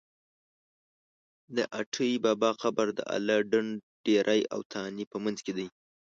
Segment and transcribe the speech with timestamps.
[1.55, 3.71] د اټی بابا قبر د اله ډنډ
[4.05, 5.67] ډېری او تانې په منځ کې دی.